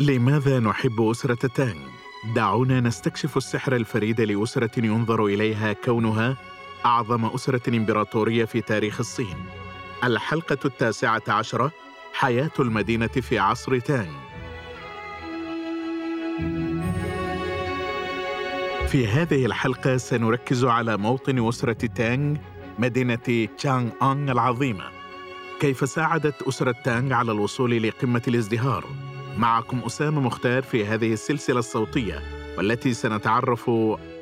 لماذا 0.00 0.60
نحب 0.60 1.00
أسرة 1.00 1.46
تانغ؟ 1.46 1.88
دعونا 2.34 2.80
نستكشف 2.80 3.36
السحر 3.36 3.76
الفريد 3.76 4.20
لأسرة 4.20 4.70
ينظر 4.86 5.26
إليها 5.26 5.72
كونها 5.72 6.36
أعظم 6.86 7.24
أسرة 7.24 7.76
إمبراطورية 7.76 8.44
في 8.44 8.60
تاريخ 8.60 9.00
الصين. 9.00 9.36
الحلقة 10.04 10.58
التاسعة 10.64 11.22
عشرة 11.28 11.72
حياة 12.12 12.50
المدينة 12.60 13.06
في 13.06 13.38
عصر 13.38 13.78
تانغ. 13.78 14.14
في 18.88 19.06
هذه 19.06 19.46
الحلقة 19.46 19.96
سنركز 19.96 20.64
على 20.64 20.96
موطن 20.96 21.48
أسرة 21.48 21.86
تانغ 21.86 22.36
مدينة 22.80 23.48
تشانغ 23.58 23.90
أنغ 24.02 24.32
العظيمة. 24.32 24.84
كيف 25.60 25.88
ساعدت 25.88 26.42
أسرة 26.42 26.74
تانغ 26.84 27.12
على 27.12 27.32
الوصول 27.32 27.82
لقمة 27.82 28.22
الازدهار؟ 28.28 28.84
معكم 29.38 29.78
أسامة 29.78 30.20
مختار 30.20 30.62
في 30.62 30.86
هذه 30.86 31.12
السلسلة 31.12 31.58
الصوتية 31.58 32.22
والتي 32.58 32.94
سنتعرف 32.94 33.70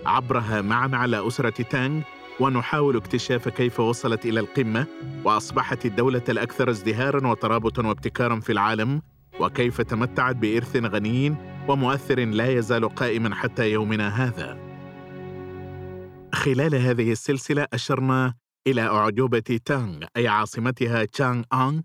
عبرها 0.06 0.62
معا 0.62 0.90
على 0.92 1.26
أسرة 1.26 1.62
تانغ 1.62 2.02
ونحاول 2.40 2.96
اكتشاف 2.96 3.48
كيف 3.48 3.80
وصلت 3.80 4.26
إلى 4.26 4.40
القمة 4.40 4.86
وأصبحت 5.24 5.86
الدولة 5.86 6.22
الأكثر 6.28 6.70
ازدهارا 6.70 7.26
وترابطا 7.26 7.86
وابتكارا 7.86 8.40
في 8.40 8.52
العالم 8.52 9.02
وكيف 9.40 9.80
تمتعت 9.80 10.36
بإرث 10.36 10.76
غني 10.76 11.34
ومؤثر 11.68 12.24
لا 12.24 12.46
يزال 12.46 12.94
قائما 12.94 13.34
حتى 13.34 13.70
يومنا 13.72 14.08
هذا. 14.08 14.58
خلال 16.34 16.74
هذه 16.74 17.12
السلسلة 17.12 17.66
أشرنا 17.72 18.34
إلى 18.66 18.82
أعجوبة 18.82 19.60
تانغ 19.64 20.04
أي 20.16 20.28
عاصمتها 20.28 21.04
تشانغ 21.04 21.44
أنغ 21.52 21.80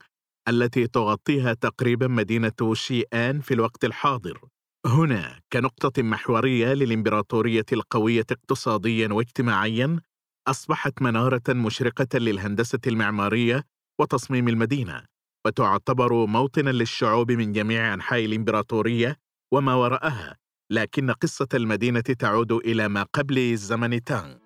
التي 0.47 0.87
تغطيها 0.87 1.53
تقريبا 1.53 2.07
مدينة 2.07 2.73
شيئان 2.73 3.39
في 3.39 3.53
الوقت 3.53 3.85
الحاضر. 3.85 4.41
هنا 4.85 5.39
كنقطة 5.53 6.03
محورية 6.03 6.73
للإمبراطورية 6.73 7.65
القوية 7.73 8.25
اقتصاديا 8.31 9.07
واجتماعيا 9.13 9.99
أصبحت 10.47 11.01
منارة 11.01 11.41
مشرقة 11.49 12.19
للهندسة 12.19 12.79
المعمارية 12.87 13.63
وتصميم 14.01 14.47
المدينة، 14.47 15.03
وتعتبر 15.45 16.25
موطنا 16.25 16.69
للشعوب 16.69 17.31
من 17.31 17.51
جميع 17.53 17.93
أنحاء 17.93 18.25
الإمبراطورية 18.25 19.17
وما 19.53 19.73
وراءها، 19.73 20.37
لكن 20.71 21.11
قصة 21.11 21.47
المدينة 21.53 22.01
تعود 22.01 22.51
إلى 22.51 22.87
ما 22.87 23.03
قبل 23.03 23.57
زمن 23.57 24.03
تانغ. 24.03 24.42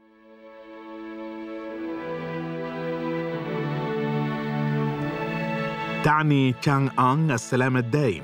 تعني 6.03 6.53
تشانغ 6.53 6.89
أنغ 6.99 7.33
السلام 7.33 7.77
الدائم 7.77 8.23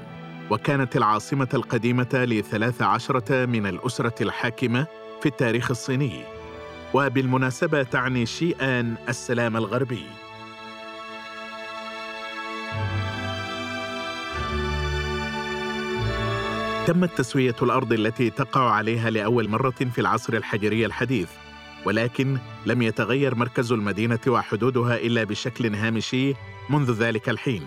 وكانت 0.50 0.98
العاصمة 0.98 1.48
القديمة 1.54 2.10
لثلاث 2.14 2.82
عشرة 2.82 3.46
من 3.46 3.68
الأسرة 3.68 4.16
الحاكمة 4.22 4.88
في 5.22 5.26
التاريخ 5.26 5.72
الصيني. 5.72 6.24
وبالمناسبة 6.94 7.84
تعني 7.84 8.26
شيئان 8.26 8.96
السلام 9.10 9.58
الغربي. 9.58 10.06
تمت 16.88 17.18
تسوية 17.18 17.56
الأرض 17.62 17.94
التي 17.94 18.30
تقع 18.30 18.72
عليها 18.72 19.10
لأول 19.10 19.50
مرة 19.50 19.70
في 19.70 20.02
العصر 20.02 20.34
الحجري 20.34 20.86
الحديث. 20.86 21.30
ولكن 21.86 22.38
لم 22.66 22.82
يتغير 22.82 23.36
مركز 23.36 23.72
المدينة 23.72 24.20
وحدودها 24.28 24.98
إلا 24.98 25.24
بشكل 25.24 25.76
هامشي 25.76 26.34
منذ 26.70 26.92
ذلك 26.92 27.30
الحين. 27.30 27.64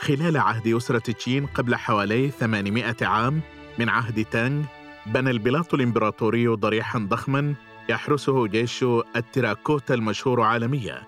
خلال 0.00 0.36
عهد 0.36 0.68
أسرة 0.68 0.98
تشين 0.98 1.46
قبل 1.46 1.76
حوالي 1.76 2.30
800 2.30 2.96
عام 3.02 3.40
من 3.78 3.88
عهد 3.88 4.24
تانغ 4.24 4.64
بنى 5.06 5.30
البلاط 5.30 5.74
الإمبراطوري 5.74 6.46
ضريحا 6.46 6.98
ضخما 6.98 7.54
يحرسه 7.88 8.46
جيش 8.46 8.84
التراكوتا 9.16 9.94
المشهور 9.94 10.40
عالميا. 10.40 11.02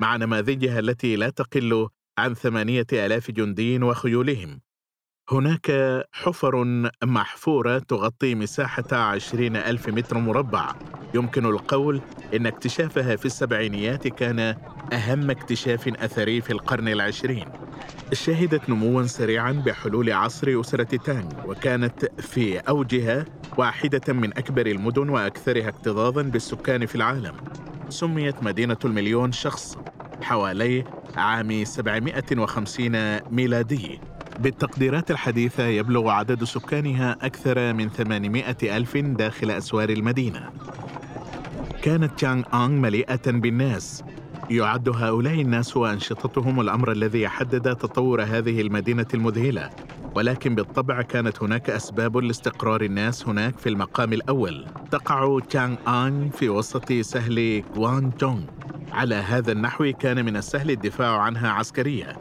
مع 0.00 0.16
نماذجها 0.16 0.78
التي 0.78 1.16
لا 1.16 1.30
تقل 1.30 1.88
عن 2.18 2.34
ثمانية 2.34 2.86
آلاف 2.92 3.30
جندي 3.30 3.78
وخيولهم. 3.78 4.60
هناك 5.30 5.72
حفر 6.12 6.64
محفورة 7.04 7.78
تغطي 7.78 8.34
مساحة 8.34 8.84
عشرين 8.92 9.56
ألف 9.56 9.88
متر 9.88 10.18
مربع. 10.18 10.72
يمكن 11.14 11.46
القول 11.46 12.00
إن 12.34 12.46
اكتشافها 12.46 13.16
في 13.16 13.26
السبعينيات 13.26 14.08
كان 14.08 14.54
أهم 14.92 15.30
اكتشاف 15.30 15.88
أثري 15.88 16.40
في 16.40 16.50
القرن 16.52 16.88
العشرين. 16.88 17.44
شهدت 18.12 18.70
نموا 18.70 19.02
سريعا 19.02 19.52
بحلول 19.52 20.12
عصر 20.12 20.60
أسرة 20.60 20.96
تانغ 21.04 21.50
وكانت 21.50 22.04
في 22.20 22.58
أوجها 22.58 23.24
واحدة 23.58 24.12
من 24.12 24.38
أكبر 24.38 24.66
المدن 24.66 25.08
وأكثرها 25.08 25.68
اكتظاظا 25.68 26.22
بالسكان 26.22 26.86
في 26.86 26.94
العالم. 26.94 27.34
سميت 27.88 28.42
مدينة 28.42 28.76
المليون 28.84 29.32
شخص 29.32 29.78
حوالي 30.22 30.84
عام 31.16 31.64
750 31.64 33.20
ميلادي. 33.30 34.00
بالتقديرات 34.38 35.10
الحديثة 35.10 35.66
يبلغ 35.66 36.08
عدد 36.08 36.44
سكانها 36.44 37.16
أكثر 37.22 37.72
من 37.72 37.88
800 37.88 38.56
ألف 38.62 38.96
داخل 38.96 39.50
أسوار 39.50 39.88
المدينة. 39.88 40.50
كانت 41.82 42.12
تشانغ 42.16 42.42
أنغ 42.54 42.68
مليئة 42.68 43.30
بالناس. 43.30 44.04
يعد 44.50 44.88
هؤلاء 44.88 45.40
الناس 45.40 45.76
وأنشطتهم 45.76 46.60
الأمر 46.60 46.92
الذي 46.92 47.28
حدد 47.28 47.76
تطور 47.76 48.22
هذه 48.22 48.60
المدينة 48.60 49.06
المذهلة. 49.14 49.70
ولكن 50.14 50.54
بالطبع 50.54 51.02
كانت 51.02 51.42
هناك 51.42 51.70
أسباب 51.70 52.16
لاستقرار 52.16 52.82
الناس 52.82 53.28
هناك 53.28 53.58
في 53.58 53.68
المقام 53.68 54.12
الأول. 54.12 54.66
تقع 54.90 55.38
تشانغ 55.48 55.76
آن 55.88 56.30
في 56.30 56.48
وسط 56.48 56.92
سهل 56.92 57.62
غوان 57.76 58.10
جونغ 58.20 58.40
على 58.92 59.14
هذا 59.14 59.52
النحو 59.52 59.92
كان 60.00 60.24
من 60.24 60.36
السهل 60.36 60.70
الدفاع 60.70 61.18
عنها 61.18 61.50
عسكريا. 61.50 62.16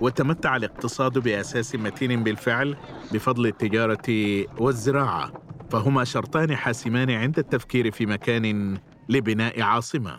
وتمتع 0.00 0.56
الاقتصاد 0.56 1.18
بأساس 1.18 1.74
متين 1.74 2.24
بالفعل 2.24 2.76
بفضل 3.12 3.46
التجارة 3.46 4.44
والزراعة. 4.58 5.32
فهما 5.70 6.04
شرطان 6.04 6.56
حاسمان 6.56 7.10
عند 7.10 7.38
التفكير 7.38 7.90
في 7.90 8.06
مكان 8.06 8.78
لبناء 9.08 9.62
عاصمة. 9.62 10.16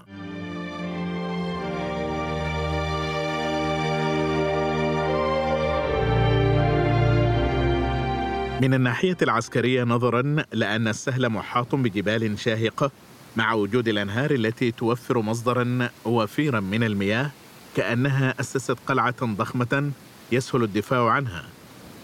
من 8.61 8.73
الناحية 8.73 9.17
العسكرية 9.21 9.83
نظرا 9.83 10.35
لأن 10.53 10.87
السهل 10.87 11.29
محاط 11.29 11.75
بجبال 11.75 12.39
شاهقة 12.39 12.91
مع 13.35 13.53
وجود 13.53 13.87
الأنهار 13.87 14.31
التي 14.31 14.71
توفر 14.71 15.21
مصدرا 15.21 15.89
وفيرا 16.05 16.59
من 16.59 16.83
المياه 16.83 17.31
كأنها 17.77 18.33
أسست 18.39 18.77
قلعة 18.87 19.15
ضخمة 19.25 19.91
يسهل 20.31 20.63
الدفاع 20.63 21.09
عنها. 21.09 21.45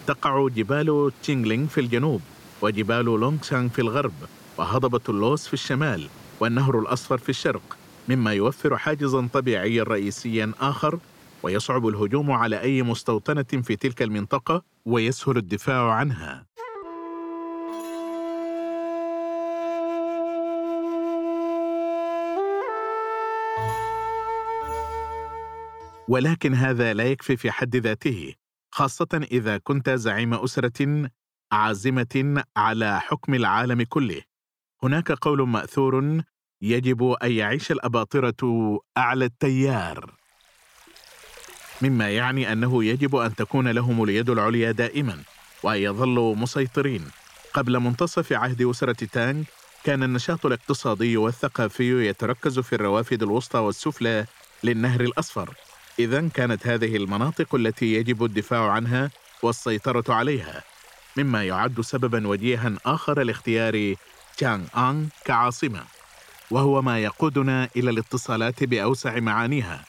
تقع 0.08 0.48
جبال 0.48 1.12
تشينغلينغ 1.22 1.68
في 1.68 1.82
الجنوب 1.82 2.22
وجبال 2.62 3.06
لونغشانغ 3.06 3.70
في 3.70 3.80
الغرب 3.80 4.14
وهضبة 4.58 5.02
اللوس 5.10 5.48
في 5.48 5.54
الشمال 5.54 6.08
والنهر 6.40 6.80
الأصفر 6.80 7.18
في 7.18 7.30
الشرق 7.30 7.78
مما 8.10 8.34
يوفر 8.34 8.78
حاجزا 8.78 9.28
طبيعيا 9.34 9.84
رئيسيا 9.84 10.52
آخر 10.62 11.00
ويصعب 11.44 11.88
الهجوم 11.88 12.32
على 12.32 12.62
أي 12.62 12.84
مستوطنة 12.84 13.44
في 13.64 13.76
تلك 13.76 14.02
المنطقة 14.02 14.64
ويسهل 14.86 15.38
الدفاع 15.38 15.92
عنها. 15.92 16.46
ولكن 26.08 26.54
هذا 26.54 26.94
لا 26.94 27.04
يكفي 27.04 27.38
في 27.38 27.52
حد 27.52 27.76
ذاته 27.76 28.34
خاصة 28.72 29.28
إذا 29.32 29.58
كنت 29.58 29.90
زعيم 29.90 30.34
أسرة 30.34 31.10
عازمة 31.52 32.44
على 32.58 33.02
حكم 33.02 33.34
العالم 33.34 33.82
كله. 33.84 34.22
هناك 34.84 35.12
قول 35.12 35.48
مأثور 35.48 36.22
يجب 36.62 37.04
أن 37.04 37.32
يعيش 37.32 37.72
الأباطرة 37.72 38.80
أعلى 38.98 39.26
التيار. 39.26 40.14
مما 41.82 42.10
يعني 42.10 42.52
أنه 42.52 42.84
يجب 42.84 43.16
أن 43.16 43.36
تكون 43.36 43.68
لهم 43.68 44.04
اليد 44.04 44.30
العليا 44.30 44.72
دائما 44.72 45.24
وأن 45.64 45.78
يظلوا 45.78 46.36
مسيطرين. 46.36 47.12
قبل 47.54 47.80
منتصف 47.80 48.34
عهد 48.34 48.62
أسرة 48.62 49.06
تانغ 49.06 49.44
كان 49.84 50.04
النشاط 50.04 50.46
الاقتصادي 50.46 51.18
والثقافي 51.18 52.08
يتركز 52.08 52.60
في 52.60 52.76
الروافد 52.76 53.24
الوسطى 53.24 53.60
والسفلى 53.60 54.26
للنهر 54.64 55.02
الأصفر. 55.02 55.56
إذا 56.00 56.28
كانت 56.28 56.68
هذه 56.68 56.96
المناطق 56.96 57.56
التي 57.56 57.94
يجب 57.94 58.24
الدفاع 58.24 58.72
عنها 58.72 59.12
والسيطرة 59.44 60.14
عليها 60.14 60.64
مما 61.18 61.44
يعد 61.44 61.82
سببا 61.82 62.28
وجيها 62.28 62.74
آخر 62.86 63.24
لاختيار 63.24 63.96
تشانغ 64.38 64.66
آنغ 64.78 65.06
كعاصمة 65.26 65.84
وهو 66.52 66.82
ما 66.82 67.00
يقودنا 67.00 67.70
إلى 67.76 67.90
الاتصالات 67.90 68.64
بأوسع 68.64 69.20
معانيها. 69.20 69.86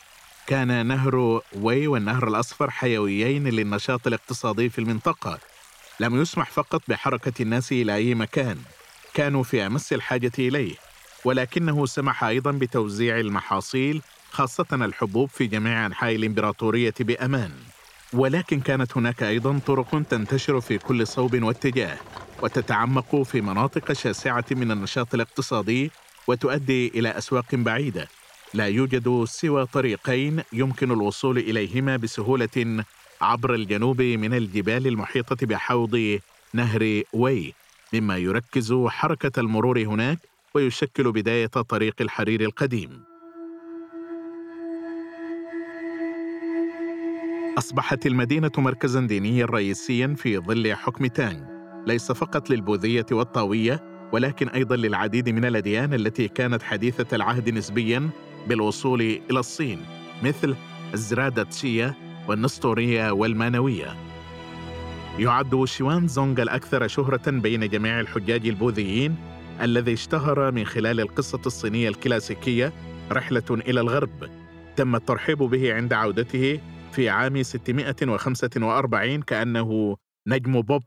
كان 0.46 0.86
نهر 0.86 1.40
وي 1.52 1.86
والنهر 1.86 2.28
الأصفر 2.28 2.70
حيويين 2.70 3.48
للنشاط 3.48 4.06
الاقتصادي 4.06 4.70
في 4.70 4.78
المنطقة. 4.78 5.38
لم 6.00 6.20
يسمح 6.22 6.50
فقط 6.50 6.82
بحركة 6.88 7.42
الناس 7.42 7.72
إلى 7.72 7.94
أي 7.94 8.14
مكان. 8.14 8.58
كانوا 9.14 9.42
في 9.42 9.66
أمس 9.66 9.92
الحاجة 9.92 10.32
إليه 10.38 10.74
ولكنه 11.24 11.86
سمح 11.86 12.24
أيضا 12.24 12.50
بتوزيع 12.50 13.20
المحاصيل 13.20 14.02
خاصة 14.34 14.66
الحبوب 14.72 15.28
في 15.28 15.46
جميع 15.46 15.86
أنحاء 15.86 16.14
الإمبراطورية 16.14 16.94
بأمان. 17.00 17.50
ولكن 18.12 18.60
كانت 18.60 18.96
هناك 18.96 19.22
أيضا 19.22 19.60
طرق 19.66 20.02
تنتشر 20.10 20.60
في 20.60 20.78
كل 20.78 21.06
صوب 21.06 21.42
واتجاه 21.42 21.98
وتتعمق 22.42 23.22
في 23.22 23.40
مناطق 23.40 23.92
شاسعة 23.92 24.44
من 24.50 24.70
النشاط 24.70 25.14
الاقتصادي 25.14 25.90
وتؤدي 26.26 26.88
إلى 26.88 27.08
أسواق 27.08 27.54
بعيدة. 27.54 28.08
لا 28.54 28.66
يوجد 28.66 29.24
سوى 29.24 29.66
طريقين 29.66 30.42
يمكن 30.52 30.90
الوصول 30.90 31.38
إليهما 31.38 31.96
بسهولة 31.96 32.84
عبر 33.20 33.54
الجنوب 33.54 34.02
من 34.02 34.34
الجبال 34.34 34.86
المحيطة 34.86 35.46
بحوض 35.46 36.20
نهر 36.52 37.02
وي. 37.12 37.54
مما 37.92 38.16
يركز 38.16 38.74
حركة 38.86 39.40
المرور 39.40 39.78
هناك 39.78 40.18
ويشكل 40.54 41.12
بداية 41.12 41.46
طريق 41.46 41.94
الحرير 42.00 42.40
القديم. 42.40 43.13
أصبحت 47.58 48.06
المدينة 48.06 48.50
مركزا 48.58 49.00
دينيا 49.00 49.46
رئيسيا 49.46 50.14
في 50.16 50.38
ظل 50.38 50.74
حكم 50.74 51.06
تانغ. 51.06 51.40
ليس 51.86 52.12
فقط 52.12 52.50
للبوذية 52.50 53.06
والطاوية 53.12 53.82
ولكن 54.12 54.48
أيضا 54.48 54.76
للعديد 54.76 55.28
من 55.28 55.44
الأديان 55.44 55.94
التي 55.94 56.28
كانت 56.28 56.62
حديثة 56.62 57.16
العهد 57.16 57.50
نسبيا 57.50 58.10
بالوصول 58.48 59.00
إلى 59.00 59.38
الصين 59.40 59.80
مثل 60.22 60.54
الزرادتشية 60.94 61.94
والنسطورية 62.28 63.10
والمانوية. 63.10 63.96
يعد 65.18 65.64
شوان 65.64 66.08
زونغ 66.08 66.42
الأكثر 66.42 66.88
شهرة 66.88 67.30
بين 67.30 67.68
جميع 67.68 68.00
الحجاج 68.00 68.46
البوذيين 68.46 69.16
الذي 69.62 69.92
اشتهر 69.92 70.52
من 70.52 70.64
خلال 70.64 71.00
القصة 71.00 71.40
الصينية 71.46 71.88
الكلاسيكية 71.88 72.72
رحلة 73.12 73.50
إلى 73.50 73.80
الغرب. 73.80 74.30
تم 74.76 74.96
الترحيب 74.96 75.38
به 75.38 75.74
عند 75.74 75.92
عودته 75.92 76.60
في 76.94 77.08
عام 77.08 77.42
645 77.42 79.22
كأنه 79.22 79.96
نجم 80.26 80.60
بوب. 80.60 80.82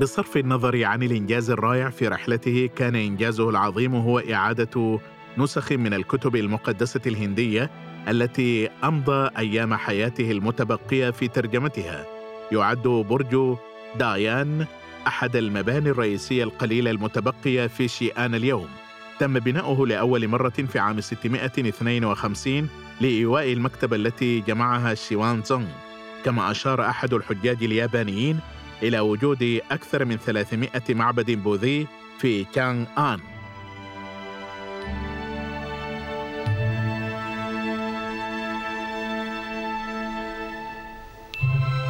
بصرف 0.00 0.36
النظر 0.36 0.84
عن 0.84 1.02
الإنجاز 1.02 1.50
الرائع 1.50 1.90
في 1.90 2.08
رحلته 2.08 2.70
كان 2.76 2.94
إنجازه 2.94 3.50
العظيم 3.50 3.94
هو 3.94 4.18
إعادة 4.18 5.00
نسخ 5.38 5.72
من 5.72 5.94
الكتب 5.94 6.36
المقدسة 6.36 7.00
الهندية 7.06 7.70
التي 8.08 8.68
أمضى 8.84 9.30
أيام 9.38 9.74
حياته 9.74 10.30
المتبقية 10.30 11.10
في 11.10 11.28
ترجمتها. 11.28 12.06
يعد 12.52 12.88
برج 12.88 13.56
دايان 13.98 14.66
أحد 15.06 15.36
المباني 15.36 15.90
الرئيسية 15.90 16.44
القليلة 16.44 16.90
المتبقية 16.90 17.66
في 17.66 17.88
شيئان 17.88 18.34
اليوم. 18.34 18.68
تم 19.18 19.38
بناؤه 19.38 19.86
لأول 19.86 20.28
مرة 20.28 20.48
في 20.48 20.78
عام 20.78 21.00
652 21.00 22.68
لإيواء 23.00 23.52
المكتبة 23.52 23.96
التي 23.96 24.40
جمعها 24.40 24.94
شيوان 24.94 25.42
زونغ. 25.42 25.66
كما 26.24 26.50
أشار 26.50 26.88
أحد 26.88 27.14
الحجاج 27.14 27.64
اليابانيين 27.64 28.40
إلى 28.82 29.00
وجود 29.00 29.60
أكثر 29.70 30.04
من 30.04 30.16
300 30.16 30.70
معبد 30.90 31.30
بوذي 31.30 31.86
في 32.18 32.44
كانغ 32.44 32.86
آن. 32.98 33.20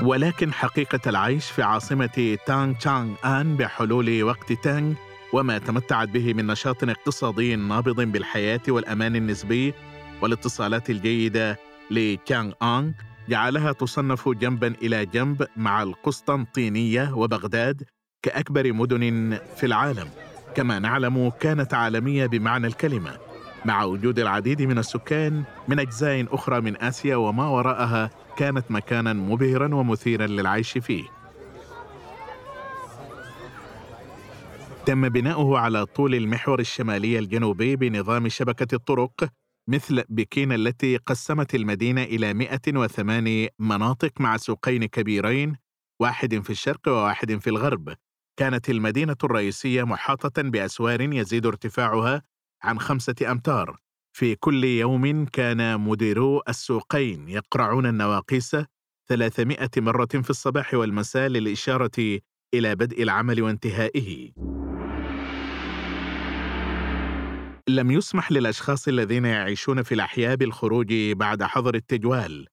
ولكن 0.03 0.53
حقيقة 0.53 1.01
العيش 1.07 1.51
في 1.51 1.63
عاصمة 1.63 2.39
تانغ 2.47 2.75
تشانغ 2.75 3.15
آن 3.25 3.57
بحلول 3.57 4.23
وقت 4.23 4.53
تانغ 4.53 4.95
وما 5.33 5.59
تمتعت 5.59 6.09
به 6.09 6.35
من 6.35 6.47
نشاط 6.47 6.85
اقتصادي 6.85 7.57
نابض 7.57 8.01
بالحياة 8.01 8.61
والأمان 8.69 9.17
النسبي 9.17 9.75
والاتصالات 10.23 10.91
الجيدة 10.91 11.59
لكيانغ 11.91 12.53
آنغ 12.63 12.91
جعلها 13.29 13.73
تصنف 13.73 14.29
جنبا 14.29 14.75
إلى 14.83 15.07
جنب 15.07 15.47
مع 15.57 15.83
القسطنطينية 15.83 17.13
وبغداد 17.15 17.83
كأكبر 18.23 18.73
مدن 18.73 19.39
في 19.57 19.67
العالم. 19.67 20.09
كما 20.55 20.79
نعلم 20.79 21.31
كانت 21.41 21.75
عالمية 21.75 22.27
بمعنى 22.27 22.67
الكلمة 22.67 23.19
مع 23.65 23.85
وجود 23.85 24.19
العديد 24.19 24.63
من 24.63 24.79
السكان 24.79 25.45
من 25.69 25.79
أجزاء 25.79 26.35
أخرى 26.35 26.61
من 26.61 26.83
آسيا 26.83 27.17
وما 27.17 27.49
وراءها 27.49 28.11
كانت 28.37 28.71
مكانا 28.71 29.13
مبهرا 29.13 29.75
ومثيرا 29.75 30.27
للعيش 30.27 30.79
فيه. 30.79 31.05
تم 34.87 35.09
بناؤه 35.09 35.59
على 35.59 35.87
طول 35.87 36.15
المحور 36.15 36.61
الشمالي 36.61 37.19
الجنوبي 37.19 37.77
بنظام 37.77 38.29
شبكة 38.29 38.75
الطرق 38.75 39.29
مثل 39.69 40.05
بكين 40.09 40.53
التي 40.53 40.97
قسمت 40.97 41.55
المدينة 41.55 42.03
إلى 42.03 42.35
108 42.35 43.49
مناطق 43.59 44.21
مع 44.21 44.37
سوقين 44.37 44.85
كبيرين 44.85 45.57
واحد 46.01 46.35
في 46.39 46.51
الشرق 46.51 46.89
وواحد 46.89 47.39
في 47.39 47.51
الغرب 47.51 47.95
كانت 48.39 48.71
المدينة 48.71 49.17
الرئيسية 49.25 49.85
محاطة 49.85 50.43
بأسوار 50.43 51.01
يزيد 51.01 51.47
ارتفاعها 51.47 52.23
عن 52.63 52.81
خمسة 52.81 53.15
أمتار 53.31 53.81
في 54.17 54.35
كل 54.35 54.65
يوم 54.65 55.25
كان 55.25 55.81
مديرو 55.81 56.43
السوقين 56.49 57.29
يقرعون 57.29 57.87
النواقيس 57.87 58.57
300 59.09 59.69
مرة 59.77 60.07
في 60.07 60.31
الصباح 60.31 60.75
والمساء 60.75 61.29
للإشارة 61.29 62.21
إلى 62.55 62.75
بدء 62.75 63.03
العمل 63.03 63.43
وانتهائه. 63.43 64.33
لم 67.69 67.91
يسمح 67.91 68.33
للأشخاص 68.33 68.89
الذين 68.89 69.25
يعيشون 69.25 69.83
في 69.83 69.95
الأحياء 69.95 70.37
بالخروج 70.37 70.95
بعد 71.13 71.43
حظر 71.43 71.75
التجوال. 71.75 72.47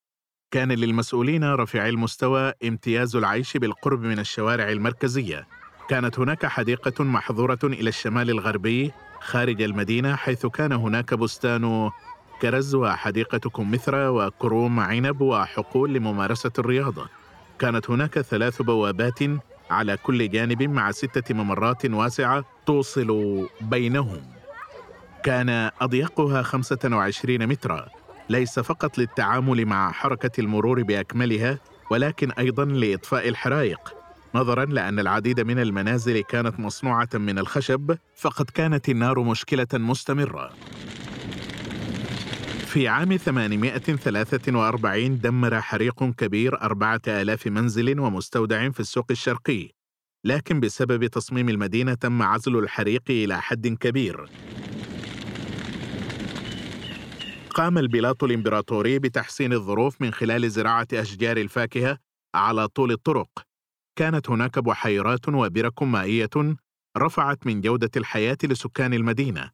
كان 0.52 0.72
للمسؤولين 0.72 1.44
رفيعي 1.44 1.90
المستوى 1.90 2.54
امتياز 2.68 3.16
العيش 3.16 3.58
بالقرب 3.58 4.02
من 4.02 4.20
الشوارع 4.20 4.70
المركزية. 4.70 5.48
كانت 5.90 6.20
هناك 6.20 6.46
حديقة 6.46 7.04
محظورة 7.04 7.60
إلى 7.64 7.90
الشمال 7.90 8.30
الغربي 8.30 8.92
خارج 9.22 9.62
المدينة 9.62 10.16
حيث 10.16 10.46
كان 10.46 10.72
هناك 10.72 11.14
بستان 11.14 11.90
كرز 12.42 12.76
وحديقة 12.76 13.50
كمثرى 13.50 14.08
وكروم 14.08 14.80
عنب 14.80 15.22
وحقول 15.22 15.94
لممارسة 15.94 16.52
الرياضة. 16.60 17.10
كانت 17.60 17.90
هناك 17.90 18.22
ثلاث 18.22 18.62
بوابات 18.62 19.20
على 19.70 19.98
كل 19.98 20.30
جانب 20.30 20.64
مع 20.64 20.92
ستة 20.92 21.36
ممرات 21.36 21.86
واسعة 21.86 22.46
توصل 22.66 23.48
بينهم. 23.62 24.33
كان 25.24 25.70
أضيقها 25.82 26.42
25 26.42 27.48
مترا، 27.48 27.88
ليس 28.30 28.60
فقط 28.60 28.98
للتعامل 28.98 29.66
مع 29.66 29.92
حركة 29.92 30.42
المرور 30.42 30.84
بأكملها، 30.84 31.60
ولكن 31.92 32.32
أيضا 32.32 32.66
لإطفاء 32.66 33.30
الحرائق. 33.30 33.94
نظرا 34.36 34.66
لأن 34.66 35.00
العديد 35.00 35.40
من 35.40 35.60
المنازل 35.60 36.22
كانت 36.22 36.60
مصنوعة 36.60 37.10
من 37.14 37.40
الخشب 37.40 37.98
فقد 38.16 38.50
كانت 38.50 38.90
النار 38.90 39.20
مشكلة 39.20 39.68
مستمرة. 39.74 40.50
في 42.66 42.88
عام 42.88 43.18
843 43.18 45.20
دمر 45.20 45.62
حريق 45.62 46.04
كبير 46.04 46.62
أربعة 46.62 47.02
آلاف 47.08 47.48
منزل 47.48 48.00
ومستودع 48.00 48.70
في 48.70 48.80
السوق 48.80 49.06
الشرقي. 49.12 49.70
لكن 50.26 50.60
بسبب 50.60 51.06
تصميم 51.06 51.50
المدينة 51.50 51.94
تم 51.94 52.22
عزل 52.22 52.60
الحريق 52.60 53.04
إلى 53.10 53.42
حد 53.42 53.68
كبير. 53.68 54.30
قام 57.54 57.78
البلاط 57.78 58.24
الإمبراطوري 58.24 59.00
بتحسين 59.00 59.54
الظروف 59.54 60.02
من 60.02 60.14
خلال 60.14 60.50
زراعة 60.52 60.88
أشجار 60.94 61.38
الفاكهة 61.38 61.98
على 62.36 62.68
طول 62.68 62.92
الطرق 62.92 63.30
كانت 63.96 64.30
هناك 64.30 64.60
بحيرات 64.60 65.30
وبرك 65.30 65.84
مائية 65.84 66.30
رفعت 66.98 67.48
من 67.48 67.62
جودة 67.62 67.90
الحياة 67.98 68.38
لسكان 68.44 68.94
المدينة، 68.94 69.52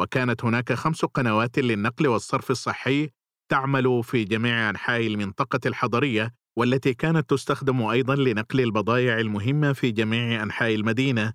وكانت 0.00 0.44
هناك 0.44 0.72
خمس 0.72 1.04
قنوات 1.04 1.58
للنقل 1.58 2.06
والصرف 2.06 2.50
الصحي 2.50 3.10
تعمل 3.48 4.04
في 4.04 4.24
جميع 4.24 4.70
أنحاء 4.70 5.06
المنطقة 5.06 5.60
الحضرية 5.66 6.34
والتي 6.58 6.94
كانت 6.94 7.30
تستخدم 7.30 7.82
أيضا 7.82 8.16
لنقل 8.16 8.60
البضائع 8.60 9.18
المهمة 9.18 9.72
في 9.72 9.90
جميع 9.90 10.42
أنحاء 10.42 10.74
المدينة 10.74 11.32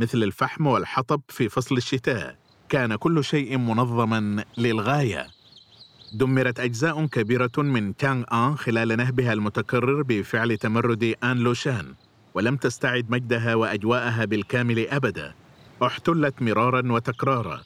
مثل 0.00 0.18
الفحم 0.22 0.66
والحطب 0.66 1.22
في 1.28 1.48
فصل 1.48 1.76
الشتاء. 1.76 2.38
كان 2.68 2.94
كل 2.96 3.24
شيء 3.24 3.58
منظما 3.58 4.44
للغاية. 4.58 5.26
دمرت 6.14 6.60
أجزاء 6.60 7.06
كبيرة 7.06 7.52
من 7.58 7.96
تانغ 7.96 8.24
آن 8.32 8.56
خلال 8.56 8.96
نهبها 8.96 9.32
المتكرر 9.32 10.02
بفعل 10.02 10.56
تمرد 10.56 11.14
آن 11.24 11.38
لوشان 11.38 11.94
ولم 12.34 12.56
تستعد 12.56 13.10
مجدها 13.10 13.54
وأجواءها 13.54 14.24
بالكامل 14.24 14.88
أبدا. 14.88 15.34
احتلت 15.82 16.42
مرارا 16.42 16.92
وتكرارا 16.92 17.60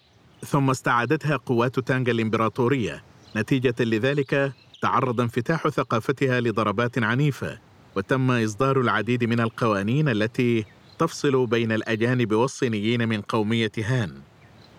ثم 0.46 0.70
استعادتها 0.70 1.36
قوات 1.36 1.80
تانغ 1.80 2.10
الإمبراطورية. 2.10 3.02
نتيجة 3.36 3.74
لذلك 3.80 4.52
تعرض 4.82 5.20
انفتاح 5.20 5.68
ثقافتها 5.68 6.40
لضربات 6.40 6.98
عنيفة 6.98 7.58
وتم 7.96 8.30
إصدار 8.30 8.80
العديد 8.80 9.24
من 9.24 9.40
القوانين 9.40 10.08
التي 10.08 10.64
تفصل 10.98 11.46
بين 11.46 11.72
الأجانب 11.72 12.32
والصينيين 12.32 13.08
من 13.08 13.20
قومية 13.20 13.72
هان. 13.78 14.12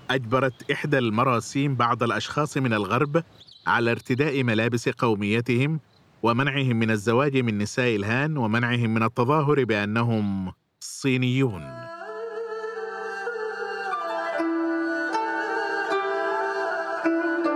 أجبرت 0.10 0.72
إحدى 0.72 0.98
المراسيم 0.98 1.76
بعض 1.76 2.04
الأشخاص 2.04 2.58
من 2.58 2.74
الغرب 2.74 3.24
على 3.68 3.92
ارتداء 3.92 4.44
ملابس 4.44 4.89
قوميتهم 4.89 5.80
ومنعهم 6.24 6.75
من 6.75 6.92
الزواج 6.92 7.38
من 7.38 7.58
نساء 7.58 7.96
الهان 7.96 8.38
ومنعهم 8.38 8.94
من 8.94 9.04
التظاهر 9.04 9.63
بأنهم 9.63 10.54
صينيون. 10.80 11.89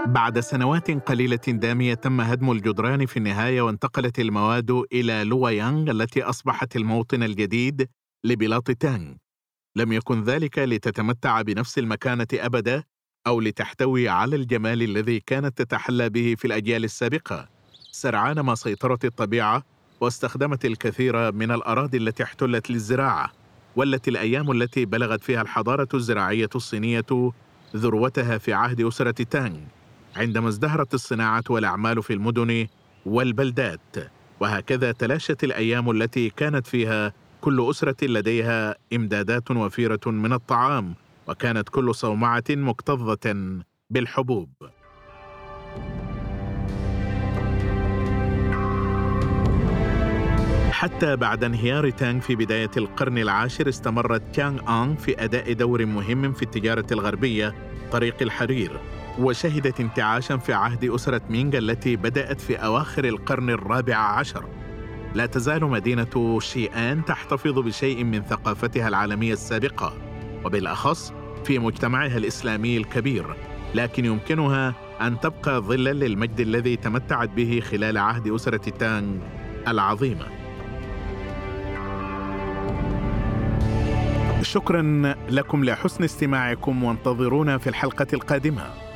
بعد 0.07 0.39
سنوات 0.39 0.91
قليلة 0.91 1.39
دامية 1.47 1.93
تم 1.93 2.21
هدم 2.21 2.51
الجدران 2.51 3.05
في 3.05 3.17
النهاية 3.17 3.61
وانتقلت 3.61 4.19
المواد 4.19 4.71
إلى 4.93 5.23
لويانغ 5.23 5.91
التي 5.91 6.23
أصبحت 6.23 6.75
الموطن 6.75 7.23
الجديد 7.23 7.89
لبلاط 8.23 8.71
تانغ. 8.71 9.13
لم 9.75 9.93
يكن 9.93 10.23
ذلك 10.23 10.59
لتتمتع 10.59 11.41
بنفس 11.41 11.79
المكانة 11.79 12.27
أبدا 12.33 12.83
أو 13.27 13.41
لتحتوي 13.41 14.09
على 14.09 14.35
الجمال 14.35 14.81
الذي 14.81 15.19
كانت 15.19 15.57
تتحلى 15.57 16.09
به 16.09 16.35
في 16.37 16.45
الأجيال 16.45 16.83
السابقة. 16.83 17.47
سرعان 17.91 18.39
ما 18.39 18.55
سيطرت 18.55 19.05
الطبيعة 19.05 19.63
واستخدمت 20.01 20.65
الكثير 20.65 21.31
من 21.31 21.51
الأراضي 21.51 21.97
التي 21.97 22.23
احتلت 22.23 22.71
للزراعة 22.71 23.31
والتي 23.75 24.09
الأيام 24.09 24.51
التي 24.51 24.85
بلغت 24.85 25.23
فيها 25.23 25.41
الحضارة 25.41 25.87
الزراعية 25.93 26.49
الصينية 26.55 27.31
ذروتها 27.75 28.37
في 28.37 28.53
عهد 28.53 28.81
أسرة 28.81 29.23
تانغ. 29.23 29.59
عندما 30.15 30.47
ازدهرت 30.49 30.93
الصناعة 30.93 31.43
والأعمال 31.49 32.03
في 32.03 32.13
المدن 32.13 32.67
والبلدات 33.05 33.95
وهكذا 34.39 34.91
تلاشت 34.91 35.43
الأيام 35.43 35.91
التي 35.91 36.29
كانت 36.29 36.67
فيها 36.67 37.13
كل 37.41 37.69
أسرة 37.69 38.07
لديها 38.07 38.75
إمدادات 38.93 39.51
وفيرة 39.51 39.99
من 40.05 40.33
الطعام. 40.33 40.95
وكانت 41.27 41.69
كل 41.69 41.95
صومعة 41.95 42.43
مكتظة 42.49 43.61
بالحبوب. 43.89 44.49
حتى 50.71 51.15
بعد 51.15 51.43
انهيار 51.43 51.89
تانغ 51.89 52.19
في 52.19 52.35
بداية 52.35 52.71
القرن 52.77 53.17
العاشر 53.17 53.69
استمرت 53.69 54.21
تيانغ 54.35 54.83
آنغ 54.83 54.95
في 54.95 55.23
أداء 55.23 55.53
دور 55.53 55.85
مهم 55.85 56.33
في 56.33 56.43
التجارة 56.43 56.85
الغربية 56.91 57.55
طريق 57.91 58.21
الحرير 58.21 58.79
وشهدت 59.19 59.79
انتعاشا 59.79 60.37
في 60.37 60.53
عهد 60.53 60.85
أسرة 60.85 61.21
مينغ 61.29 61.57
التي 61.57 61.95
بدأت 61.95 62.41
في 62.41 62.55
أواخر 62.55 63.05
القرن 63.05 63.49
الرابع 63.49 63.95
عشر. 63.95 64.45
لا 65.15 65.25
تزال 65.25 65.65
مدينة 65.65 66.39
شيئان 66.39 67.05
تحتفظ 67.05 67.59
بشيء 67.59 68.03
من 68.03 68.21
ثقافتها 68.21 68.87
العالمية 68.87 69.33
السابقة. 69.33 70.12
وبالأخص 70.45 71.13
في 71.45 71.59
مجتمعها 71.59 72.17
الإسلامي 72.17 72.77
الكبير 72.77 73.35
لكن 73.75 74.05
يمكنها 74.05 74.73
أن 75.01 75.19
تبقى 75.19 75.61
ظلا 75.61 75.93
للمجد 75.93 76.39
الذي 76.39 76.75
تمتعت 76.75 77.29
به 77.29 77.59
خلال 77.59 77.97
عهد 77.97 78.27
أسرة 78.27 78.69
تانغ 78.69 79.17
العظيمة. 79.67 80.25
شكرا 84.41 85.15
لكم 85.29 85.65
لحسن 85.65 86.03
استماعكم 86.03 86.83
وانتظرونا 86.83 87.57
في 87.57 87.67
الحلقة 87.67 88.07
القادمة. 88.13 88.92